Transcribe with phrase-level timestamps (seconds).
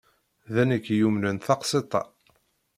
[0.53, 2.01] D anekk i yumnen taqsiḍt-a.